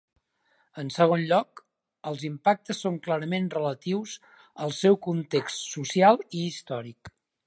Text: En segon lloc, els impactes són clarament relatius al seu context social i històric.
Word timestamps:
En 0.83 0.87
segon 0.95 1.25
lloc, 1.31 1.61
els 2.11 2.23
impactes 2.29 2.81
són 2.85 2.97
clarament 3.09 3.49
relatius 3.57 4.15
al 4.65 4.75
seu 4.79 5.01
context 5.09 5.63
social 5.77 6.19
i 6.41 6.47
històric. 6.49 7.13